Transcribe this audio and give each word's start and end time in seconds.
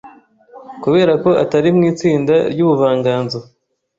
Kubera 0.83 1.13
ko 1.23 1.29
atari 1.43 1.69
mu 1.75 1.81
itsinda 1.91 2.35
ry’ubuvanganzo 2.51 3.37